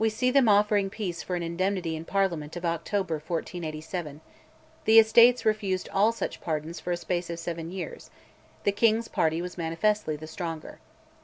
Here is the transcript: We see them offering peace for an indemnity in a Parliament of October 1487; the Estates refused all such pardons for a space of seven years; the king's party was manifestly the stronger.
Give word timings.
We 0.00 0.08
see 0.10 0.32
them 0.32 0.48
offering 0.48 0.90
peace 0.90 1.22
for 1.22 1.36
an 1.36 1.42
indemnity 1.44 1.94
in 1.94 2.02
a 2.02 2.06
Parliament 2.06 2.56
of 2.56 2.64
October 2.64 3.22
1487; 3.24 4.20
the 4.84 4.98
Estates 4.98 5.44
refused 5.44 5.88
all 5.92 6.10
such 6.10 6.40
pardons 6.40 6.80
for 6.80 6.90
a 6.90 6.96
space 6.96 7.30
of 7.30 7.38
seven 7.38 7.70
years; 7.70 8.10
the 8.64 8.72
king's 8.72 9.06
party 9.06 9.40
was 9.40 9.56
manifestly 9.56 10.16
the 10.16 10.26
stronger. 10.26 10.80